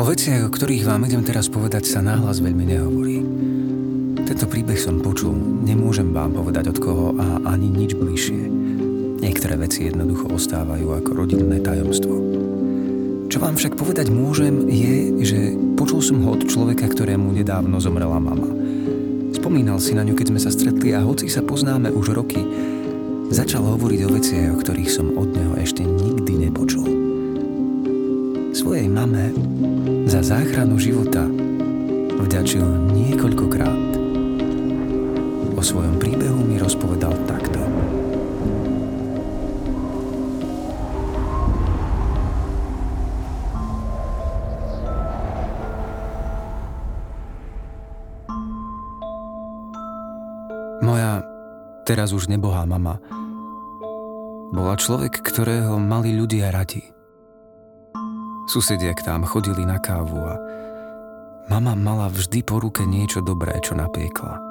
O 0.00 0.08
veciach, 0.08 0.48
o 0.48 0.54
ktorých 0.56 0.88
vám 0.88 1.04
idem 1.04 1.20
teraz 1.20 1.52
povedať, 1.52 1.84
sa 1.84 2.00
náhlas 2.00 2.40
veľmi 2.40 2.64
nehovorí. 2.72 3.20
Tento 4.24 4.48
príbeh 4.48 4.80
som 4.80 4.96
počul, 4.96 5.36
nemôžem 5.60 6.08
vám 6.08 6.32
povedať 6.32 6.72
od 6.72 6.78
koho 6.80 7.12
a 7.20 7.44
ani 7.52 7.68
nič 7.68 8.00
bližšie. 8.00 8.48
Niektoré 9.20 9.60
veci 9.60 9.92
jednoducho 9.92 10.32
ostávajú 10.32 10.96
ako 10.96 11.10
rodinné 11.12 11.60
tajomstvo. 11.60 12.16
Čo 13.28 13.44
vám 13.44 13.60
však 13.60 13.76
povedať 13.76 14.08
môžem, 14.08 14.72
je, 14.72 15.20
že 15.20 15.38
počul 15.76 16.00
som 16.00 16.24
ho 16.24 16.32
od 16.32 16.48
človeka, 16.48 16.88
ktorému 16.88 17.36
nedávno 17.36 17.76
zomrela 17.76 18.16
mama. 18.16 18.48
Spomínal 19.36 19.84
si 19.84 19.92
na 19.92 20.00
ňu, 20.00 20.16
keď 20.16 20.32
sme 20.32 20.40
sa 20.40 20.48
stretli 20.48 20.96
a 20.96 21.04
hoci 21.04 21.28
sa 21.28 21.44
poznáme 21.44 21.92
už 21.92 22.16
roky, 22.16 22.40
začal 23.28 23.68
hovoriť 23.68 24.00
o 24.08 24.12
veciach, 24.16 24.48
o 24.56 24.60
ktorých 24.64 24.88
som 24.88 25.12
od 25.12 25.28
neho 25.28 25.60
ešte 25.60 25.84
nikdy 25.84 26.48
nepočul. 26.48 26.99
Svojej 28.60 28.92
mame 28.92 29.32
za 30.04 30.20
záchranu 30.20 30.76
života 30.76 31.24
vďačil 32.20 32.92
niekoľkokrát. 32.92 33.80
O 35.56 35.62
svojom 35.64 35.96
príbehu 35.96 36.44
mi 36.44 36.60
rozpovedal 36.60 37.16
takto. 37.24 37.56
Moja 50.84 51.24
teraz 51.88 52.12
už 52.12 52.28
nebohá 52.28 52.68
mama 52.68 53.00
bola 54.52 54.76
človek, 54.76 55.24
ktorého 55.24 55.80
mali 55.80 56.12
ľudia 56.12 56.52
radi– 56.52 56.84
Susedia 58.50 58.90
k 58.98 59.06
nám 59.06 59.30
chodili 59.30 59.62
na 59.62 59.78
kávu 59.78 60.18
a 60.26 60.34
mama 61.46 61.78
mala 61.78 62.10
vždy 62.10 62.42
po 62.42 62.58
ruke 62.58 62.82
niečo 62.82 63.22
dobré, 63.22 63.54
čo 63.62 63.78
napiekla. 63.78 64.42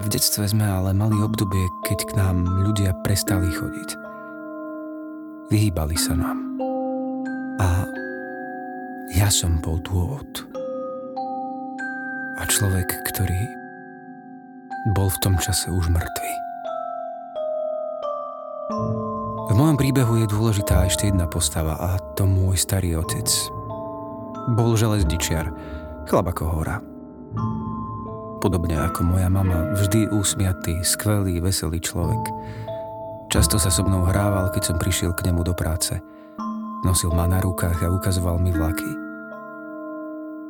V 0.00 0.06
detstve 0.08 0.48
sme 0.48 0.64
ale 0.64 0.96
mali 0.96 1.12
obdobie, 1.20 1.68
keď 1.84 1.98
k 2.08 2.12
nám 2.16 2.40
ľudia 2.64 2.96
prestali 3.04 3.52
chodiť. 3.52 3.90
Vyhýbali 5.52 5.96
sa 6.00 6.16
nám. 6.16 6.40
A 7.60 7.84
ja 9.12 9.28
som 9.28 9.60
bol 9.60 9.76
dôvod. 9.84 10.48
A 12.40 12.48
človek, 12.48 12.96
ktorý 13.12 13.44
bol 14.96 15.12
v 15.12 15.20
tom 15.20 15.36
čase 15.36 15.68
už 15.68 15.92
mŕtvý. 15.92 16.32
V 19.46 19.54
mojom 19.54 19.78
príbehu 19.78 20.18
je 20.18 20.26
dôležitá 20.26 20.90
ešte 20.90 21.06
jedna 21.06 21.30
postava 21.30 21.78
a 21.78 22.02
to 22.18 22.26
môj 22.26 22.58
starý 22.58 22.98
otec. 22.98 23.30
Bol 24.58 24.74
železdičiar, 24.74 25.54
chlap 26.10 26.34
ako 26.34 26.44
hora. 26.50 26.82
Podobne 28.42 28.74
ako 28.74 29.06
moja 29.06 29.30
mama, 29.30 29.70
vždy 29.78 30.10
úsmiatý, 30.10 30.82
skvelý, 30.82 31.38
veselý 31.38 31.78
človek. 31.78 32.26
Často 33.30 33.58
sa 33.62 33.70
so 33.70 33.86
mnou 33.86 34.02
hrával, 34.10 34.50
keď 34.50 34.62
som 34.74 34.76
prišiel 34.82 35.14
k 35.14 35.30
nemu 35.30 35.46
do 35.46 35.54
práce. 35.54 35.94
Nosil 36.82 37.14
ma 37.14 37.30
na 37.30 37.38
rukách 37.38 37.86
a 37.86 37.90
ukazoval 37.94 38.42
mi 38.42 38.50
vlaky. 38.50 38.90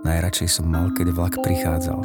Najradšej 0.09 0.49
som 0.49 0.73
mal, 0.73 0.89
keď 0.97 1.13
vlak 1.13 1.37
prichádzal. 1.45 2.01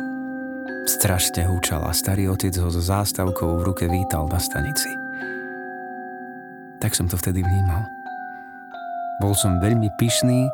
Strašne 0.92 1.48
húčal 1.48 1.88
a 1.88 1.96
starý 1.96 2.28
otec 2.28 2.52
ho 2.60 2.68
so 2.68 2.84
zástavkou 2.84 3.64
v 3.64 3.66
ruke 3.68 3.88
vítal 3.88 4.28
na 4.28 4.44
stanici. 4.44 5.01
Tak 6.82 6.98
som 6.98 7.06
to 7.06 7.16
vtedy 7.16 7.46
vnímal. 7.46 7.86
Bol 9.22 9.38
som 9.38 9.62
veľmi 9.62 9.94
pyšný, 10.02 10.50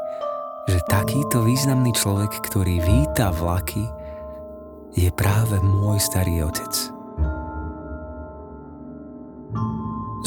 že 0.67 0.83
takýto 0.91 1.47
významný 1.47 1.95
človek, 1.95 2.43
ktorý 2.51 2.83
víta 2.83 3.31
vlaky, 3.31 3.87
je 4.91 5.07
práve 5.15 5.55
môj 5.63 6.03
starý 6.03 6.43
otec. 6.43 6.73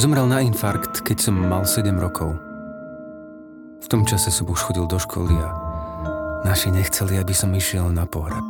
Zomrel 0.00 0.25
na 0.25 0.41
infarkt, 0.41 1.05
keď 1.05 1.28
som 1.28 1.37
mal 1.37 1.69
7 1.69 1.93
rokov. 2.00 2.33
V 3.84 3.87
tom 3.93 4.09
čase 4.09 4.33
som 4.33 4.49
už 4.49 4.72
chodil 4.72 4.89
do 4.89 4.97
školy 4.97 5.37
a 5.37 5.49
naši 6.49 6.72
nechceli, 6.72 7.21
aby 7.21 7.37
som 7.37 7.53
išiel 7.53 7.93
na 7.93 8.09
pohreb. 8.09 8.49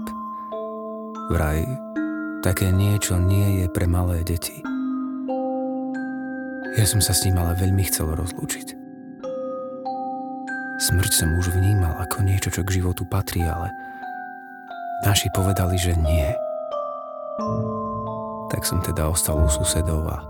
Vraj, 1.35 1.67
také 2.47 2.71
niečo 2.71 3.19
nie 3.19 3.63
je 3.63 3.67
pre 3.67 3.91
malé 3.91 4.23
deti. 4.23 4.70
Ja 6.81 6.89
som 6.89 7.05
sa 7.05 7.13
s 7.13 7.29
ním 7.29 7.37
ale 7.37 7.53
veľmi 7.61 7.85
chcel 7.93 8.09
rozlúčiť. 8.09 8.73
Smrť 10.81 11.13
som 11.13 11.37
už 11.37 11.53
vnímal 11.53 11.93
ako 12.01 12.25
niečo, 12.25 12.49
čo 12.49 12.65
k 12.65 12.81
životu 12.81 13.05
patrí, 13.05 13.45
ale 13.45 13.69
naši 15.05 15.29
povedali, 15.37 15.77
že 15.77 15.93
nie. 16.01 16.25
Tak 18.49 18.65
som 18.65 18.81
teda 18.81 19.13
ostal 19.13 19.45
u 19.45 19.49
susedov 19.53 20.09
a 20.09 20.25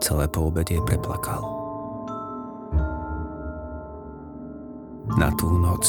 celé 0.00 0.24
po 0.24 0.48
obede 0.48 0.80
preplakal. 0.88 1.44
Na 5.20 5.28
tú 5.36 5.52
noc 5.52 5.84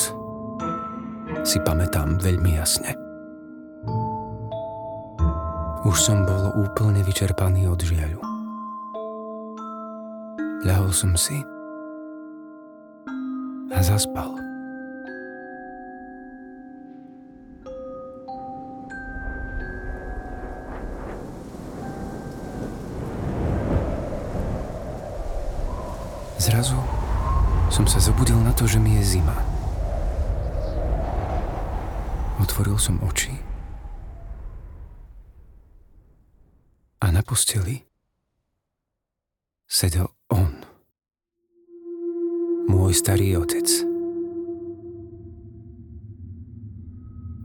si 1.47 1.55
pamätám 1.63 2.19
veľmi 2.19 2.51
jasne. 2.59 2.91
Už 5.87 5.95
som 5.95 6.27
bol 6.27 6.51
úplne 6.67 6.99
vyčerpaný 6.99 7.71
od 7.71 7.79
žiaľu. 7.79 8.24
Ľahol 10.65 10.89
som 10.89 11.13
si 11.13 11.37
a 13.69 13.79
zaspal. 13.85 14.33
Zrazu 26.41 26.81
som 27.69 27.85
sa 27.85 28.01
zobudil 28.01 28.41
na 28.41 28.49
to, 28.57 28.65
že 28.65 28.81
mi 28.81 28.97
je 28.97 29.21
zima. 29.21 29.37
Otvoril 32.41 32.81
som 32.81 32.97
oči 33.05 33.37
a 37.05 37.13
na 37.13 37.21
posteli 37.21 37.85
sedel 39.69 40.14
starý 42.95 43.35
otec. 43.35 43.67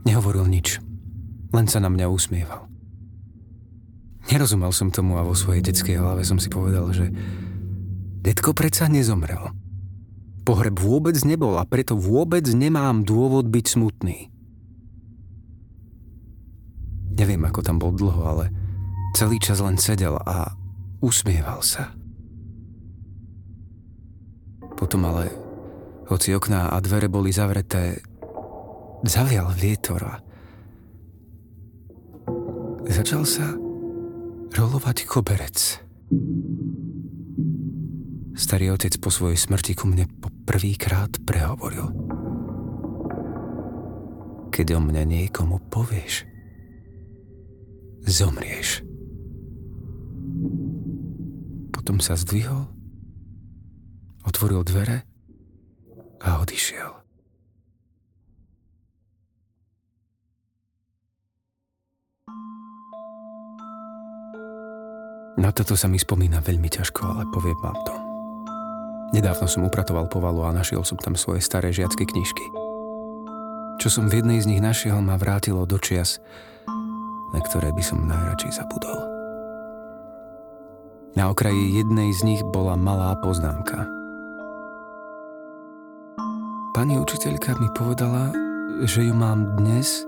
Nehovoril 0.07 0.47
nič, 0.47 0.79
len 1.51 1.67
sa 1.67 1.83
na 1.83 1.91
mňa 1.91 2.07
usmieval. 2.07 2.71
Nerozumel 4.31 4.71
som 4.71 4.87
tomu 4.87 5.19
a 5.19 5.27
vo 5.27 5.35
svojej 5.35 5.59
detskej 5.59 5.99
hlave 5.99 6.23
som 6.23 6.39
si 6.39 6.47
povedal, 6.47 6.87
že 6.95 7.11
detko 8.23 8.55
predsa 8.55 8.87
nezomrel. 8.87 9.51
Pohreb 10.47 10.79
vôbec 10.79 11.19
nebol 11.27 11.59
a 11.59 11.67
preto 11.67 11.99
vôbec 11.99 12.47
nemám 12.47 13.03
dôvod 13.03 13.51
byť 13.51 13.65
smutný. 13.67 14.31
Neviem, 17.11 17.43
ako 17.43 17.59
tam 17.61 17.77
bol 17.77 17.91
dlho, 17.91 18.23
ale 18.23 18.45
celý 19.13 19.37
čas 19.37 19.59
len 19.59 19.75
sedel 19.75 20.15
a 20.15 20.55
usmieval 21.03 21.59
sa. 21.61 21.91
Potom 24.79 25.05
ale, 25.05 25.29
hoci 26.11 26.35
okná 26.35 26.67
a 26.67 26.77
dvere 26.83 27.07
boli 27.07 27.31
zavreté, 27.31 28.03
zavial 29.07 29.47
vietor 29.55 30.03
a 30.03 30.15
začal 32.91 33.23
sa 33.23 33.55
rolovať 34.51 35.07
koberec. 35.07 35.79
Starý 38.35 38.75
otec 38.75 38.91
po 38.99 39.07
svojej 39.07 39.39
smrti 39.39 39.71
ku 39.71 39.87
mne 39.87 40.11
po 40.19 40.27
prvýkrát 40.43 41.15
prehovoril. 41.23 41.87
Keď 44.51 44.67
o 44.75 44.79
mne 44.83 45.07
niekomu 45.07 45.63
povieš, 45.71 46.27
zomrieš. 48.03 48.83
Potom 51.71 52.03
sa 52.03 52.19
zdvihol 52.19 52.67
otvoril 54.27 54.67
dvere 54.67 55.07
a 56.21 56.41
odišiel. 56.41 56.91
Na 65.41 65.49
toto 65.49 65.73
sa 65.73 65.89
mi 65.89 65.97
spomína 65.97 66.37
veľmi 66.43 66.69
ťažko, 66.69 67.01
ale 67.01 67.23
poviem 67.33 67.57
vám 67.65 67.77
to. 67.81 67.95
Nedávno 69.11 69.49
som 69.49 69.65
upratoval 69.65 70.05
povalu 70.05 70.45
a 70.45 70.53
našiel 70.53 70.85
som 70.85 71.01
tam 71.01 71.17
svoje 71.17 71.41
staré 71.41 71.73
žiacké 71.73 72.05
knižky. 72.05 72.45
Čo 73.81 73.89
som 73.89 74.05
v 74.05 74.21
jednej 74.21 74.37
z 74.39 74.47
nich 74.53 74.61
našiel, 74.61 75.01
ma 75.01 75.17
vrátilo 75.17 75.65
do 75.65 75.81
čias, 75.81 76.21
na 77.33 77.41
ktoré 77.41 77.73
by 77.73 77.83
som 77.83 78.05
najradšej 78.05 78.61
zabudol. 78.61 78.99
Na 81.17 81.27
okraji 81.27 81.81
jednej 81.81 82.13
z 82.13 82.21
nich 82.23 82.41
bola 82.53 82.77
malá 82.77 83.17
poznámka– 83.19 83.83
pani 86.81 86.97
učiteľka 86.97 87.61
mi 87.61 87.69
povedala, 87.77 88.33
že 88.89 89.05
ju 89.05 89.13
mám 89.13 89.53
dnes, 89.53 90.01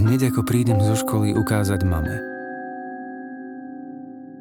hneď 0.00 0.32
ako 0.32 0.40
prídem 0.48 0.80
zo 0.80 0.96
školy, 0.96 1.36
ukázať 1.36 1.84
mame. 1.84 2.24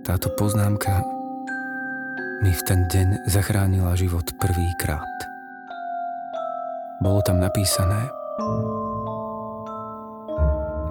Táto 0.07 0.31
poznámka 0.40 1.04
mi 2.40 2.48
v 2.48 2.62
ten 2.63 2.88
deň 2.88 3.28
zachránila 3.28 3.92
život 4.00 4.24
prvýkrát. 4.40 5.12
Bolo 7.04 7.19
tam 7.28 7.44
napísané 7.44 8.07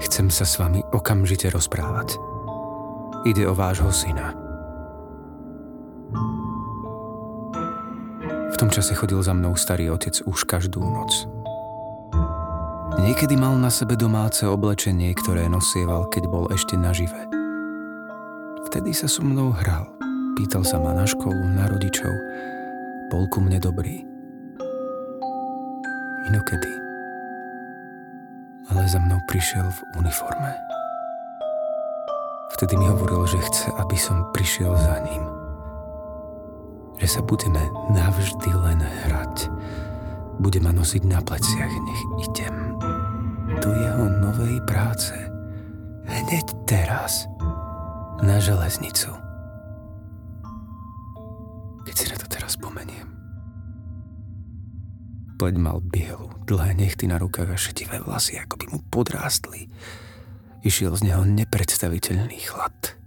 Chcem 0.04 0.28
sa 0.28 0.44
s 0.44 0.60
vami 0.60 0.84
okamžite 0.92 1.48
rozprávať. 1.48 2.20
Ide 3.24 3.48
o 3.48 3.56
vášho 3.56 3.88
syna. 3.88 4.51
Tom 8.62 8.70
čase 8.70 8.94
chodil 8.94 9.18
za 9.18 9.34
mnou 9.34 9.58
starý 9.58 9.90
otec 9.90 10.22
už 10.22 10.46
každú 10.46 10.78
noc. 10.86 11.26
Niekedy 13.02 13.34
mal 13.34 13.58
na 13.58 13.74
sebe 13.74 13.98
domáce 13.98 14.46
oblečenie, 14.46 15.10
ktoré 15.18 15.50
nosieval, 15.50 16.06
keď 16.06 16.30
bol 16.30 16.46
ešte 16.46 16.78
nažive. 16.78 17.26
Vtedy 18.70 18.94
sa 18.94 19.10
so 19.10 19.26
mnou 19.26 19.50
hral. 19.50 19.90
Pýtal 20.38 20.62
sa 20.62 20.78
ma 20.78 20.94
na 20.94 21.02
školu, 21.02 21.42
na 21.58 21.66
rodičov. 21.66 22.14
Bol 23.10 23.26
ku 23.34 23.42
mne 23.42 23.58
dobrý. 23.58 24.06
Inokedy. 26.30 26.72
Ale 28.70 28.86
za 28.86 29.02
mnou 29.02 29.18
prišiel 29.26 29.66
v 29.74 30.06
uniforme. 30.06 30.54
Vtedy 32.54 32.78
mi 32.78 32.86
hovoril, 32.86 33.26
že 33.26 33.42
chce, 33.42 33.74
aby 33.74 33.98
som 33.98 34.30
prišiel 34.30 34.70
za 34.78 35.02
ním. 35.02 35.41
Že 37.02 37.08
sa 37.18 37.20
budeme 37.26 37.66
navždy 37.90 38.50
len 38.54 38.78
hrať. 38.78 39.50
Bude 40.38 40.62
ma 40.62 40.70
nosiť 40.70 41.02
na 41.02 41.18
pleciach, 41.18 41.74
nech 41.82 42.02
idem 42.30 42.78
do 43.58 43.74
jeho 43.74 44.06
novej 44.22 44.62
práce. 44.70 45.10
Hneď 46.06 46.46
teraz. 46.70 47.26
Na 48.22 48.38
železnicu. 48.38 49.10
Keď 51.82 51.94
si 51.98 52.06
na 52.06 52.16
to 52.22 52.30
teraz 52.30 52.54
spomeniem. 52.54 53.10
Pleť 55.42 55.58
mal 55.58 55.82
bielu, 55.82 56.30
dlhé 56.46 56.78
nechty 56.78 57.10
na 57.10 57.18
rukách 57.18 57.50
a 57.50 57.58
šetivé 57.58 57.98
vlasy, 57.98 58.38
ako 58.38 58.62
by 58.62 58.66
mu 58.70 58.78
podrástli. 58.94 59.66
Išiel 60.62 60.94
z 60.94 61.10
neho 61.10 61.26
nepredstaviteľný 61.26 62.38
chlad. 62.46 63.01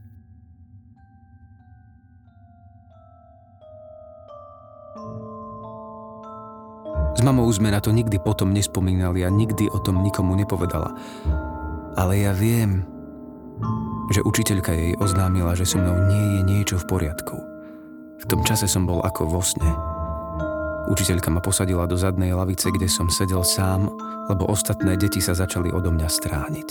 S 7.16 7.24
mamou 7.24 7.48
sme 7.48 7.72
na 7.72 7.80
to 7.80 7.96
nikdy 7.96 8.20
potom 8.20 8.52
nespomínali 8.52 9.24
a 9.24 9.32
nikdy 9.32 9.72
o 9.72 9.80
tom 9.80 10.04
nikomu 10.04 10.36
nepovedala. 10.36 10.92
Ale 11.96 12.20
ja 12.20 12.36
viem, 12.36 12.84
že 14.12 14.20
učiteľka 14.20 14.76
jej 14.76 14.94
oznámila, 15.00 15.56
že 15.56 15.64
so 15.64 15.80
mnou 15.80 15.96
nie 16.12 16.24
je 16.38 16.42
niečo 16.44 16.76
v 16.76 16.88
poriadku. 16.92 17.36
V 18.20 18.26
tom 18.28 18.44
čase 18.44 18.68
som 18.68 18.84
bol 18.84 19.00
ako 19.00 19.32
vo 19.32 19.40
sne. 19.40 19.72
Učiteľka 20.92 21.34
ma 21.34 21.42
posadila 21.42 21.90
do 21.90 21.98
zadnej 21.98 22.36
lavice, 22.36 22.70
kde 22.70 22.86
som 22.86 23.10
sedel 23.10 23.42
sám, 23.42 23.90
lebo 24.30 24.46
ostatné 24.46 25.00
deti 25.00 25.18
sa 25.24 25.34
začali 25.34 25.74
odo 25.74 25.90
mňa 25.90 26.10
strániť. 26.12 26.70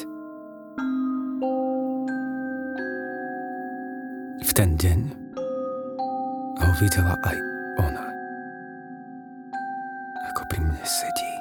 V 4.45 4.51
ten 4.55 4.77
deň 4.79 4.99
ho 6.63 6.71
videla 6.79 7.17
aj 7.27 7.37
ona. 7.81 8.04
Sedí 10.85 11.35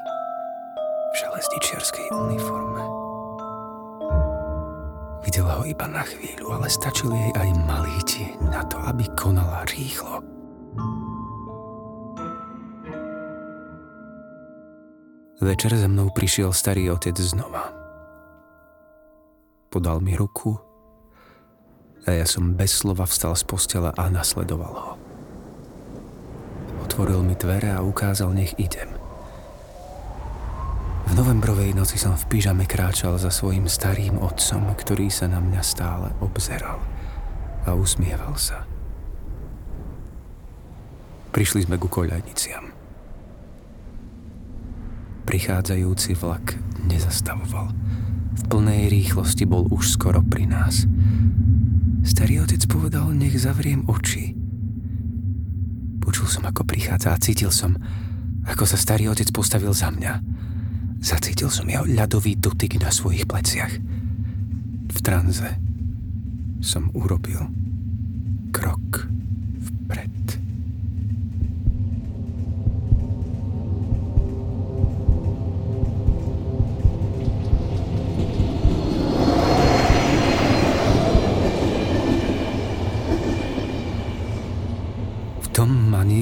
v 1.12 1.16
železničiarskej 1.20 2.16
uniforme. 2.16 2.80
Videla 5.20 5.60
ho 5.60 5.68
iba 5.68 5.84
na 5.92 6.00
chvíľu, 6.00 6.56
ale 6.56 6.72
stačil 6.72 7.12
jej 7.12 7.32
aj 7.36 7.52
malý 7.68 7.92
tieň 8.08 8.40
na 8.40 8.64
to, 8.72 8.80
aby 8.88 9.04
konala 9.20 9.68
rýchlo. 9.68 10.24
Večer 15.44 15.76
za 15.76 15.92
mnou 15.92 16.08
prišiel 16.16 16.56
starý 16.56 16.88
otec 16.96 17.20
znova. 17.20 17.68
Podal 19.68 20.00
mi 20.00 20.16
ruku 20.16 20.56
a 22.08 22.16
ja 22.16 22.24
som 22.24 22.56
bez 22.56 22.80
slova 22.80 23.04
vstal 23.04 23.36
z 23.36 23.44
postela 23.44 23.92
a 23.92 24.08
nasledoval 24.08 24.72
ho. 24.72 24.94
Otvoril 26.88 27.28
mi 27.28 27.36
dvere 27.36 27.76
a 27.76 27.84
ukázal, 27.84 28.32
nech 28.32 28.56
idem. 28.56 29.03
V 31.04 31.12
novembrovej 31.20 31.76
noci 31.76 32.00
som 32.00 32.16
v 32.16 32.26
pyžame 32.32 32.64
kráčal 32.64 33.20
za 33.20 33.28
svojim 33.28 33.68
starým 33.68 34.24
otcom, 34.24 34.72
ktorý 34.72 35.12
sa 35.12 35.28
na 35.28 35.44
mňa 35.44 35.62
stále 35.62 36.08
obzeral 36.24 36.80
a 37.68 37.76
usmieval 37.76 38.40
sa. 38.40 38.64
Prišli 41.36 41.66
sme 41.68 41.76
ku 41.82 41.92
koľajniciam. 41.92 42.72
Prichádzajúci 45.28 46.14
vlak 46.20 46.56
nezastavoval. 46.88 47.74
V 48.34 48.42
plnej 48.48 48.92
rýchlosti 48.92 49.44
bol 49.50 49.66
už 49.72 49.98
skoro 49.98 50.22
pri 50.22 50.46
nás. 50.46 50.86
Starý 52.04 52.44
otec 52.44 52.64
povedal, 52.68 53.12
nech 53.16 53.34
zavriem 53.40 53.88
oči. 53.88 54.36
Počul 56.04 56.28
som, 56.28 56.44
ako 56.44 56.68
prichádza 56.68 57.16
a 57.16 57.22
cítil 57.22 57.50
som, 57.50 57.80
ako 58.44 58.68
sa 58.68 58.76
starý 58.76 59.08
otec 59.08 59.32
postavil 59.32 59.72
za 59.72 59.88
mňa. 59.90 60.14
Zacítil 61.04 61.52
som 61.52 61.68
jeho 61.68 61.84
ľadový 61.84 62.40
dotyk 62.40 62.80
na 62.80 62.88
svojich 62.88 63.28
pleciach. 63.28 63.76
V 64.88 65.00
tranze 65.04 65.60
som 66.64 66.88
urobil 66.96 67.44
krok 68.56 69.12
vpred. 69.60 70.24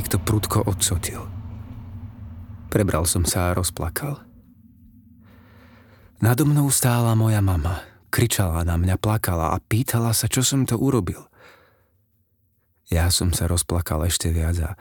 niekto 0.02 0.18
prudko 0.18 0.64
odsotil. 0.66 1.24
Prebral 2.72 3.04
som 3.04 3.28
sa 3.28 3.52
a 3.52 3.56
rozplakal. 3.56 4.31
Nado 6.22 6.46
mnou 6.46 6.70
stála 6.70 7.18
moja 7.18 7.42
mama. 7.42 7.82
Kričala 8.14 8.62
na 8.62 8.78
mňa, 8.78 9.02
plakala 9.02 9.58
a 9.58 9.58
pýtala 9.58 10.14
sa, 10.14 10.30
čo 10.30 10.46
som 10.46 10.70
to 10.70 10.78
urobil. 10.78 11.26
Ja 12.94 13.10
som 13.10 13.34
sa 13.34 13.50
rozplakal 13.50 14.06
ešte 14.06 14.30
viac 14.30 14.54
a 14.62 14.78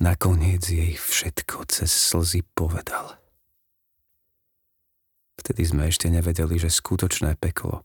nakoniec 0.00 0.64
jej 0.64 0.96
všetko 0.96 1.68
cez 1.68 1.92
slzy 1.92 2.48
povedal. 2.56 3.20
Vtedy 5.36 5.68
sme 5.68 5.92
ešte 5.92 6.08
nevedeli, 6.08 6.56
že 6.56 6.72
skutočné 6.72 7.36
peklo 7.36 7.84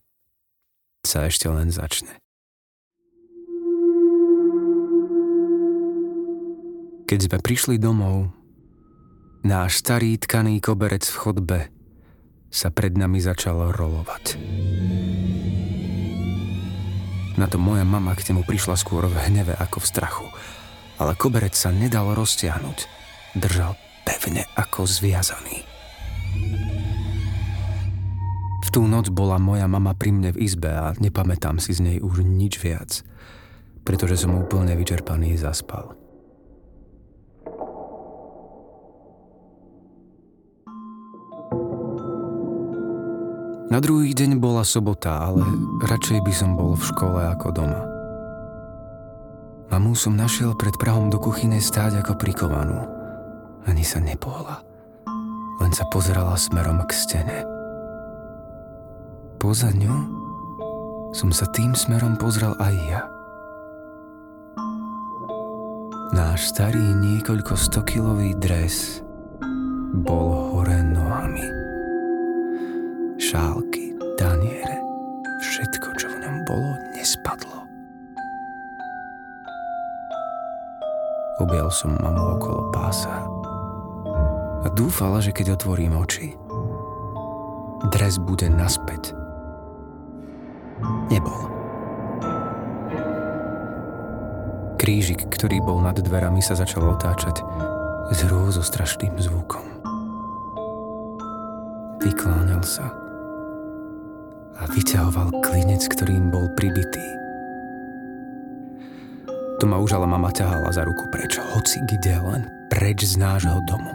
sa 1.04 1.28
ešte 1.28 1.52
len 1.52 1.68
začne. 1.68 2.16
Keď 7.04 7.28
sme 7.28 7.38
prišli 7.44 7.76
domov, 7.76 8.32
náš 9.44 9.84
starý 9.84 10.16
tkaný 10.16 10.64
koberec 10.64 11.04
v 11.04 11.20
chodbe 11.20 11.60
sa 12.50 12.74
pred 12.74 12.98
nami 12.98 13.22
začal 13.22 13.70
rolovať. 13.70 14.34
Na 17.38 17.46
to 17.46 17.56
moja 17.56 17.86
mama 17.86 18.12
k 18.18 18.34
nemu 18.34 18.42
prišla 18.44 18.74
skôr 18.76 19.06
v 19.06 19.16
hneve 19.30 19.54
ako 19.54 19.80
v 19.80 19.88
strachu, 19.88 20.26
ale 20.98 21.16
koberec 21.16 21.54
sa 21.54 21.70
nedal 21.70 22.12
roztiahnuť. 22.12 22.78
Držal 23.38 23.78
pevne 24.02 24.44
ako 24.58 24.84
zviazaný. 24.84 25.62
V 28.60 28.68
tú 28.68 28.84
noc 28.86 29.08
bola 29.14 29.38
moja 29.38 29.70
mama 29.70 29.94
pri 29.94 30.10
mne 30.10 30.30
v 30.34 30.42
izbe 30.46 30.70
a 30.70 30.92
nepamätám 30.98 31.62
si 31.62 31.74
z 31.74 31.80
nej 31.80 31.98
už 32.02 32.26
nič 32.26 32.58
viac, 32.58 33.02
pretože 33.86 34.20
som 34.20 34.36
úplne 34.36 34.74
vyčerpaný 34.74 35.38
zaspal. 35.38 35.99
Na 43.70 43.78
druhý 43.78 44.10
deň 44.18 44.42
bola 44.42 44.66
sobota, 44.66 45.30
ale 45.30 45.46
radšej 45.86 46.26
by 46.26 46.32
som 46.34 46.58
bol 46.58 46.74
v 46.74 46.90
škole 46.90 47.22
ako 47.22 47.54
doma. 47.54 47.82
Mamu 49.70 49.94
som 49.94 50.18
našiel 50.18 50.58
pred 50.58 50.74
Prahom 50.74 51.06
do 51.06 51.22
kuchyne 51.22 51.62
stáť 51.62 52.02
ako 52.02 52.18
prikovanú. 52.18 52.82
Ani 53.70 53.86
sa 53.86 54.02
nepohla. 54.02 54.66
Len 55.62 55.70
sa 55.70 55.86
pozerala 55.86 56.34
smerom 56.34 56.82
k 56.82 56.90
stene. 56.90 57.46
Poza 59.38 59.70
ňu 59.70 59.94
som 61.14 61.30
sa 61.30 61.46
tým 61.54 61.70
smerom 61.78 62.18
pozrel 62.18 62.58
aj 62.58 62.74
ja. 62.90 63.06
Náš 66.10 66.50
starý 66.50 66.82
niekoľko 66.98 67.54
stokilový 67.54 68.34
dres 68.34 68.98
bol 70.02 70.58
hore 70.58 70.82
nohami. 70.82 71.59
Šálky, 73.30 73.94
taniere, 74.18 74.82
všetko, 75.38 75.94
čo 75.94 76.10
v 76.10 76.18
ňom 76.18 76.36
bolo, 76.50 76.74
nespadlo. 76.98 77.62
Objal 81.38 81.70
som 81.70 81.94
mamu 81.94 82.34
okolo 82.34 82.74
pása 82.74 83.22
a 84.66 84.68
dúfala, 84.74 85.22
že 85.22 85.30
keď 85.30 85.54
otvorím 85.54 86.02
oči, 86.02 86.34
dres 87.94 88.18
bude 88.18 88.50
naspäť. 88.50 89.14
Nebol. 91.14 91.42
Krížik, 94.74 95.30
ktorý 95.30 95.62
bol 95.62 95.78
nad 95.78 95.94
dverami, 95.94 96.42
sa 96.42 96.58
začal 96.58 96.82
otáčať 96.98 97.46
s 98.10 98.26
hrôzo 98.26 98.66
strašným 98.66 99.14
zvukom. 99.22 99.62
Vykláňal 102.02 102.66
sa 102.66 103.09
a 104.60 104.68
vyťahoval 104.68 105.40
klinec, 105.40 105.88
ktorým 105.88 106.28
bol 106.28 106.46
pribitý. 106.52 107.04
To 109.60 109.68
ma 109.68 109.76
už 109.80 109.96
ale 109.96 110.08
mama 110.08 110.32
ťahala 110.32 110.72
za 110.72 110.84
ruku 110.84 111.04
preč, 111.12 111.36
hoci 111.36 111.80
kde 111.84 112.16
len 112.16 112.42
preč 112.72 113.04
z 113.04 113.20
nášho 113.20 113.60
domu. 113.68 113.92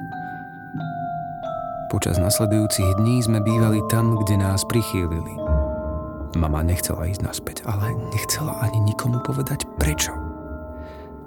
Počas 1.90 2.18
nasledujúcich 2.18 2.98
dní 3.02 3.22
sme 3.22 3.42
bývali 3.42 3.82
tam, 3.90 4.18
kde 4.18 4.42
nás 4.42 4.66
prichýlili. 4.66 5.34
Mama 6.36 6.62
nechcela 6.66 7.08
ísť 7.08 7.22
naspäť, 7.24 7.58
ale 7.64 7.96
nechcela 8.12 8.60
ani 8.62 8.82
nikomu 8.84 9.22
povedať 9.24 9.64
prečo. 9.80 10.12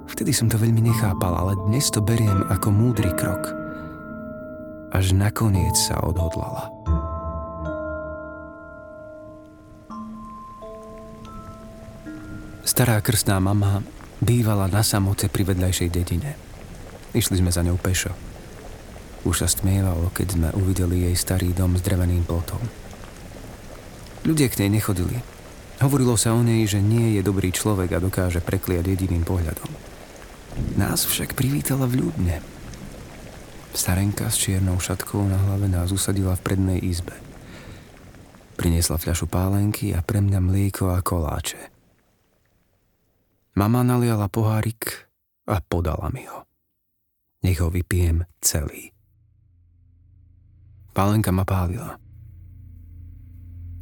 Vtedy 0.07 0.35
som 0.35 0.50
to 0.50 0.61
veľmi 0.61 0.83
nechápal, 0.83 1.33
ale 1.35 1.52
dnes 1.71 1.88
to 1.88 2.04
beriem 2.04 2.45
ako 2.52 2.68
múdry 2.75 3.09
krok. 3.16 3.42
Až 4.92 5.16
nakoniec 5.16 5.76
sa 5.76 6.00
odhodlala. 6.04 6.68
Stará 12.78 13.02
krstná 13.02 13.42
mama 13.42 13.82
Bývala 14.23 14.70
na 14.70 14.87
samote 14.87 15.26
pri 15.26 15.50
vedľajšej 15.50 15.90
dedine. 15.90 16.38
Išli 17.11 17.42
sme 17.42 17.50
za 17.50 17.66
ňou 17.66 17.75
pešo. 17.75 18.14
Už 19.26 19.42
sa 19.42 19.50
stmievalo, 19.50 20.14
keď 20.14 20.38
sme 20.38 20.49
uvideli 20.54 21.11
jej 21.11 21.16
starý 21.18 21.50
dom 21.50 21.75
s 21.75 21.82
dreveným 21.82 22.23
plotom. 22.23 22.62
Ľudia 24.23 24.47
k 24.47 24.62
nej 24.62 24.78
nechodili. 24.78 25.18
Hovorilo 25.82 26.14
sa 26.14 26.30
o 26.30 26.40
nej, 26.47 26.70
že 26.70 26.78
nie 26.78 27.18
je 27.18 27.26
dobrý 27.26 27.50
človek 27.50 27.99
a 27.99 27.99
dokáže 27.99 28.38
prekliať 28.47 28.94
jediným 28.94 29.26
pohľadom. 29.26 29.75
Nás 30.78 31.02
však 31.02 31.35
privítala 31.35 31.90
vľúdne. 31.90 32.47
Starenka 33.75 34.30
s 34.30 34.38
čiernou 34.38 34.78
šatkou 34.78 35.26
na 35.26 35.50
hlave 35.50 35.66
nás 35.66 35.90
usadila 35.90 36.38
v 36.38 36.47
prednej 36.47 36.78
izbe. 36.78 37.18
Priniesla 38.54 39.02
fľašu 39.02 39.26
pálenky 39.26 39.99
a 39.99 39.99
pre 39.99 40.23
mňa 40.23 40.38
mlieko 40.38 40.94
a 40.94 41.02
koláče. 41.02 41.77
Mama 43.58 43.82
naliala 43.82 44.30
pohárik 44.30 45.10
a 45.50 45.58
podala 45.58 46.14
mi 46.14 46.22
ho. 46.30 46.46
Nech 47.42 47.58
ho 47.58 47.66
vypijem 47.66 48.22
celý. 48.38 48.94
Pálenka 50.94 51.34
ma 51.34 51.42
pálila. 51.42 51.98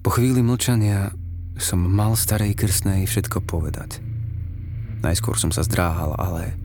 Po 0.01 0.09
chvíli 0.09 0.41
mlčania 0.41 1.13
som 1.61 1.85
mal 1.85 2.17
starej 2.17 2.57
krstnej 2.57 3.05
všetko 3.05 3.45
povedať. 3.45 4.01
Najskôr 5.05 5.37
som 5.37 5.53
sa 5.53 5.61
zdráhal, 5.61 6.17
ale 6.17 6.57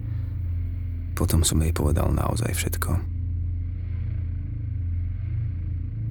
potom 1.12 1.44
som 1.44 1.60
jej 1.60 1.76
povedal 1.76 2.16
naozaj 2.16 2.56
všetko. 2.56 2.96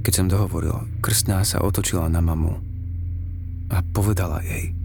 Keď 0.04 0.12
som 0.12 0.28
dohovoril, 0.28 1.00
krstná 1.00 1.48
sa 1.48 1.64
otočila 1.64 2.12
na 2.12 2.20
mamu 2.20 2.60
a 3.72 3.80
povedala 3.88 4.44
jej– 4.44 4.76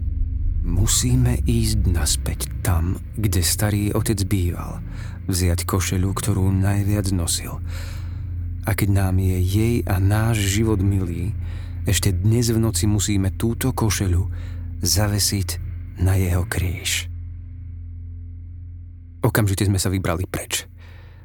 Musíme 0.66 1.38
ísť 1.46 1.94
naspäť 1.94 2.50
tam, 2.66 2.98
kde 3.14 3.38
starý 3.38 3.94
otec 3.94 4.18
býval, 4.26 4.82
vziať 5.30 5.62
košelu, 5.62 6.10
ktorú 6.10 6.50
najviac 6.50 7.06
nosil. 7.14 7.62
A 8.66 8.74
keď 8.74 8.88
nám 8.90 9.22
je 9.22 9.38
jej 9.46 9.76
a 9.86 10.02
náš 10.02 10.42
život 10.42 10.82
milý, 10.82 11.38
ešte 11.86 12.10
dnes 12.10 12.50
v 12.50 12.58
noci 12.58 12.90
musíme 12.90 13.30
túto 13.38 13.70
košelu 13.70 14.26
zavesiť 14.82 15.48
na 16.02 16.18
jeho 16.18 16.42
kríž. 16.42 17.06
Okamžite 19.22 19.70
sme 19.70 19.78
sa 19.78 19.86
vybrali 19.86 20.26
preč. 20.26 20.66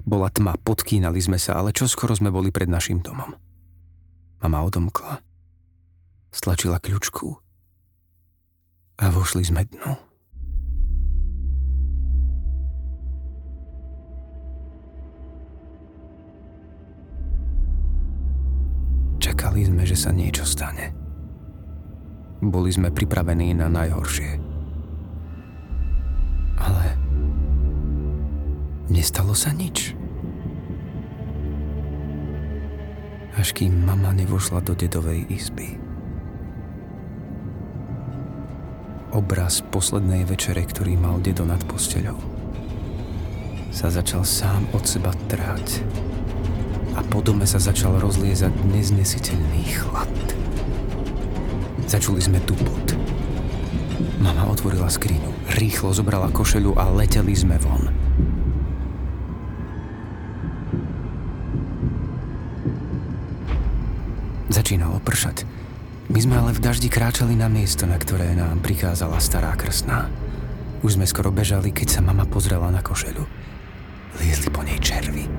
Bola 0.05 0.29
tma, 0.29 0.53
podkýnali 0.61 1.17
sme 1.17 1.41
sa, 1.41 1.57
ale 1.57 1.73
čo 1.73 1.89
skoro 1.89 2.13
sme 2.13 2.29
boli 2.29 2.53
pred 2.53 2.69
našim 2.69 3.01
domom. 3.01 3.33
Mama 4.37 4.61
odomkla. 4.61 5.17
Stlačila 6.29 6.77
kľučku 6.77 7.50
a 9.01 9.09
vošli 9.09 9.41
sme 9.41 9.65
dnu. 9.65 9.93
Čakali 19.17 19.65
sme, 19.65 19.83
že 19.89 19.97
sa 19.97 20.13
niečo 20.13 20.45
stane. 20.45 20.93
Boli 22.41 22.69
sme 22.69 22.93
pripravení 22.93 23.57
na 23.57 23.69
najhoršie. 23.69 24.37
Ale 26.61 26.85
nestalo 28.89 29.33
sa 29.33 29.49
nič. 29.49 29.97
Až 33.33 33.49
kým 33.57 33.81
mama 33.81 34.13
nevošla 34.13 34.61
do 34.61 34.77
dedovej 34.77 35.25
izby. 35.29 35.90
Obraz 39.11 39.59
poslednej 39.71 40.23
večere, 40.23 40.63
ktorý 40.63 40.95
mal 40.95 41.19
dedo 41.19 41.43
nad 41.43 41.59
posteľou. 41.67 42.15
Sa 43.71 43.87
začal 43.87 44.23
sám 44.27 44.67
od 44.75 44.83
seba 44.83 45.15
trhať 45.31 45.83
a 46.95 47.03
po 47.07 47.23
dome 47.23 47.47
sa 47.47 47.59
začal 47.59 47.99
rozliezať 47.99 48.51
neznesiteľný 48.67 49.63
chlad. 49.71 50.15
Začuli 51.87 52.19
sme 52.23 52.39
tupot. 52.43 52.95
Mama 54.19 54.47
otvorila 54.47 54.87
skrinu, 54.87 55.55
rýchlo 55.59 55.91
zobrala 55.91 56.31
košelu 56.31 56.75
a 56.75 56.91
leteli 56.91 57.35
sme 57.35 57.55
von. 57.59 57.87
Začínalo 64.51 64.99
pršať 65.03 65.60
my 66.11 66.19
sme 66.19 66.35
ale 66.35 66.51
v 66.51 66.59
daždi 66.59 66.91
kráčali 66.91 67.39
na 67.39 67.47
miesto, 67.47 67.87
na 67.87 67.95
ktoré 67.95 68.35
nám 68.35 68.59
prikázala 68.59 69.15
stará 69.23 69.55
krstná. 69.55 70.11
Už 70.83 70.99
sme 70.99 71.07
skoro 71.07 71.31
bežali, 71.31 71.71
keď 71.71 71.87
sa 71.87 72.01
mama 72.03 72.27
pozrela 72.27 72.67
na 72.67 72.83
košelu. 72.83 73.23
Liezli 74.19 74.51
po 74.51 74.59
nej 74.59 74.75
červy. 74.83 75.31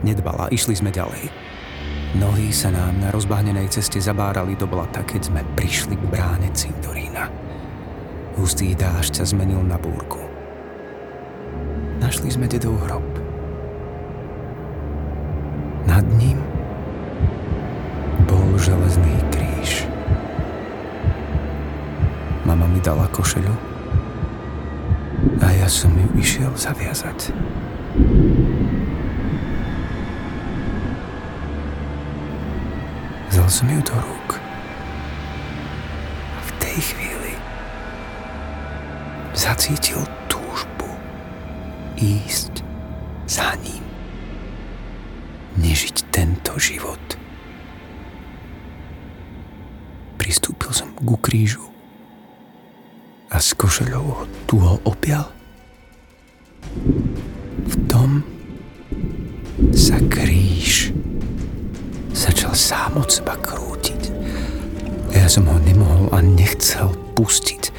Nedbala, 0.00 0.48
išli 0.48 0.72
sme 0.72 0.88
ďalej. 0.88 1.28
Nohy 2.16 2.48
sa 2.48 2.72
nám 2.72 2.96
na 2.96 3.12
rozbahnenej 3.12 3.68
ceste 3.68 4.00
zabárali 4.00 4.56
do 4.56 4.64
blata, 4.64 5.04
keď 5.04 5.28
sme 5.28 5.44
prišli 5.52 6.00
k 6.00 6.04
bráne 6.08 6.48
cintorína. 6.56 7.28
Hustý 8.40 8.72
dážď 8.72 9.20
sa 9.20 9.24
zmenil 9.28 9.60
na 9.60 9.76
búrku. 9.76 10.24
Našli 12.00 12.32
sme 12.32 12.48
dedov 12.48 12.80
hrob. 12.88 13.04
Nad 15.84 16.08
ním 16.16 16.40
bol 18.24 18.56
železný 18.56 19.12
kríž. 19.28 19.84
Mama 22.46 22.70
mi 22.70 22.75
dala 22.86 23.10
košeľu 23.10 23.50
a 25.42 25.50
ja 25.50 25.66
som 25.66 25.90
ju 25.90 26.06
išiel 26.14 26.54
zaviazať. 26.54 27.34
Vzal 33.34 33.48
som 33.50 33.66
ju 33.66 33.82
do 33.82 33.96
rúk. 33.98 34.38
A 36.30 36.40
v 36.46 36.50
tej 36.62 36.78
chvíli 36.94 37.34
zacítil 39.34 39.98
túžbu 40.30 40.86
ísť 41.98 42.62
za 43.26 43.50
ním. 43.66 43.82
Nežiť 45.58 46.06
tento 46.14 46.54
život. 46.62 47.02
Pristúpil 50.22 50.70
som 50.70 50.94
ku 50.94 51.18
krížu 51.18 51.75
a 53.30 53.36
s 53.42 53.54
košeľou 53.58 54.26
tu 54.46 54.58
ho 54.62 54.78
objal. 54.86 55.26
V 57.66 57.74
tom 57.90 58.22
sa 59.72 59.98
kríž 60.06 60.92
začal 62.12 62.52
sám 62.52 63.00
od 63.00 63.08
seba 63.10 63.34
krútiť. 63.38 64.12
Ja 65.16 65.26
som 65.26 65.48
ho 65.48 65.58
nemohol 65.62 66.12
a 66.12 66.20
nechcel 66.20 66.92
pustiť. 67.16 67.72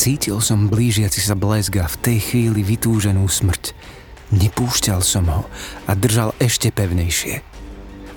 Cítil 0.00 0.40
som 0.40 0.72
blížiaci 0.72 1.20
sa 1.20 1.36
blesk 1.36 1.76
a 1.76 1.84
v 1.84 1.96
tej 2.00 2.18
chvíli 2.24 2.64
vytúženú 2.64 3.28
smrť. 3.28 3.76
Nepúšťal 4.30 5.02
som 5.04 5.28
ho 5.28 5.42
a 5.84 5.92
držal 5.92 6.32
ešte 6.40 6.72
pevnejšie. 6.72 7.42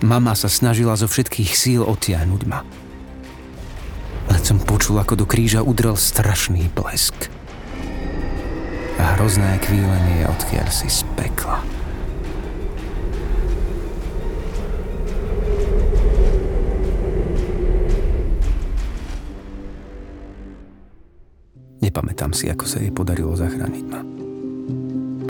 Mama 0.06 0.38
sa 0.38 0.48
snažila 0.48 0.96
zo 0.96 1.10
všetkých 1.10 1.52
síl 1.52 1.82
odtiahnuť 1.84 2.42
ma. 2.48 2.64
Len 4.30 4.42
som 4.44 4.60
počul, 4.62 5.00
ako 5.00 5.20
do 5.20 5.26
kríža 5.28 5.66
udrel 5.66 5.98
strašný 5.98 6.72
blesk. 6.72 7.32
A 9.02 9.20
hrozné 9.20 9.60
kvílenie, 9.60 10.30
odkiaľ 10.30 10.68
si 10.72 10.88
z 10.88 11.04
pekla. 11.20 11.60
Nepamätám 21.84 22.32
si, 22.32 22.48
ako 22.48 22.66
sa 22.66 22.80
jej 22.80 22.90
podarilo 22.90 23.36
zachrániť 23.36 23.86
ma. 23.86 24.02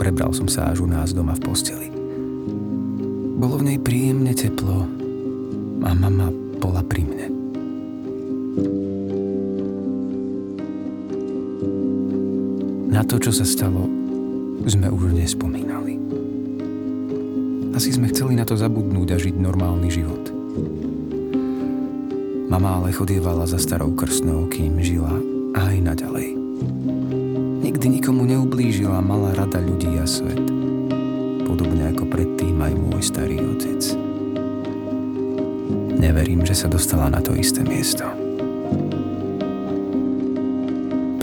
Prebral 0.00 0.30
som 0.32 0.46
sa 0.46 0.70
až 0.70 0.82
u 0.82 0.88
nás 0.88 1.10
doma 1.10 1.34
v 1.34 1.42
posteli. 1.42 1.88
Bolo 3.36 3.58
v 3.58 3.74
nej 3.74 3.78
príjemne 3.82 4.32
teplo 4.32 4.86
a 5.84 5.90
mama 5.92 6.32
bola 6.62 6.80
pri 6.80 7.04
mne. 7.04 7.43
Na 12.94 13.02
to, 13.02 13.18
čo 13.18 13.34
sa 13.34 13.42
stalo, 13.42 13.90
sme 14.70 14.86
už 14.86 15.10
nespomínali. 15.12 15.98
Asi 17.74 17.90
sme 17.90 18.06
chceli 18.14 18.38
na 18.38 18.46
to 18.46 18.54
zabudnúť 18.54 19.08
a 19.12 19.18
žiť 19.18 19.34
normálny 19.34 19.90
život. 19.90 20.30
Mama 22.46 22.78
ale 22.78 22.94
chodievala 22.94 23.50
za 23.50 23.58
starou 23.58 23.90
krstnou, 23.98 24.46
kým 24.46 24.78
žila 24.78 25.10
aj 25.58 25.74
naďalej. 25.82 26.38
Nikdy 27.66 27.98
nikomu 27.98 28.30
neublížila, 28.30 29.02
mala 29.02 29.34
rada 29.34 29.58
ľudí 29.58 29.90
a 29.98 30.06
svet. 30.06 30.38
Podobne 31.42 31.90
ako 31.90 32.06
predtým 32.06 32.54
aj 32.62 32.72
môj 32.78 33.02
starý 33.02 33.42
otec. 33.42 33.82
Neverím, 35.98 36.46
že 36.46 36.54
sa 36.54 36.70
dostala 36.70 37.10
na 37.10 37.18
to 37.18 37.34
isté 37.34 37.66
miesto. 37.66 38.23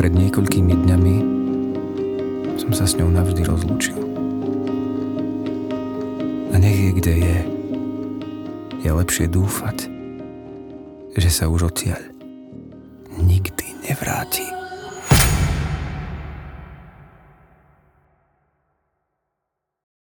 Pred 0.01 0.17
niekoľkými 0.17 0.81
dňami 0.81 1.15
som 2.57 2.73
sa 2.73 2.89
s 2.89 2.97
ňou 2.97 3.13
navždy 3.13 3.45
rozlúčil. 3.45 4.01
A 6.49 6.57
nech 6.57 6.73
je 6.73 6.91
kde 6.97 7.13
je, 7.21 7.37
je 8.81 8.89
lepšie 8.89 9.29
dúfať, 9.29 9.85
že 11.13 11.29
sa 11.29 11.53
už 11.53 11.69
odtiaľ 11.69 12.01
nikdy 13.21 13.77
nevráti. 13.85 14.60